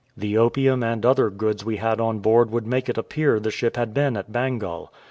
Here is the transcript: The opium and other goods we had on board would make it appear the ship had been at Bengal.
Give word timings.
The 0.17 0.35
opium 0.35 0.81
and 0.83 1.05
other 1.05 1.29
goods 1.29 1.63
we 1.63 1.77
had 1.77 2.01
on 2.01 2.21
board 2.21 2.49
would 2.49 2.65
make 2.65 2.89
it 2.89 2.97
appear 2.97 3.39
the 3.39 3.51
ship 3.51 3.75
had 3.75 3.93
been 3.93 4.17
at 4.17 4.31
Bengal. 4.31 4.91